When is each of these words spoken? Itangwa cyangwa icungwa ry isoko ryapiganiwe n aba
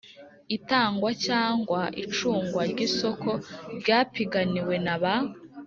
Itangwa 0.55 1.09
cyangwa 1.25 1.81
icungwa 2.03 2.61
ry 2.71 2.79
isoko 2.87 3.29
ryapiganiwe 3.79 4.75
n 4.85 4.87
aba 4.95 5.15